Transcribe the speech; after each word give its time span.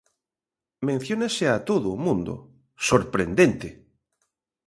Menciónase 0.87 1.45
a 1.49 1.57
todo 1.69 1.87
o 1.95 2.01
mundo, 2.05 2.33
¡sorprendente! 2.89 3.69